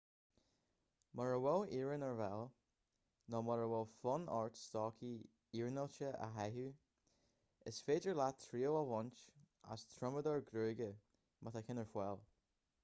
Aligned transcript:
mura 1.19 1.35
bhfuil 1.45 1.65
iarann 1.79 2.05
​​ar 2.05 2.13
fáil 2.21 2.39
nó 3.33 3.41
mura 3.49 3.65
bhfuil 3.73 3.85
fonn 3.97 4.23
ort 4.37 4.61
stocaí 4.61 5.11
iarnáilte 5.59 6.09
a 6.27 6.29
chaitheamh 6.39 7.71
is 7.73 7.81
féidir 7.89 8.17
leat 8.21 8.39
triail 8.47 8.77
a 8.79 8.83
bhaint 8.93 9.21
as 9.77 9.85
triomadóir 9.93 10.45
gruagaire 10.49 10.97
má 11.45 11.55
tá 11.57 11.63
ceann 11.69 11.83
ar 11.85 11.93
fáil 11.97 12.25